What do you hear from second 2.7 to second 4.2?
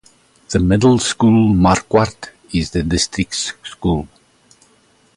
the district's school.